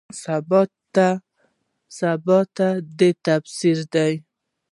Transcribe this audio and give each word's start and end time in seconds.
سباته 2.15 2.69
ده 2.99 3.09
تفسیر 3.25 3.79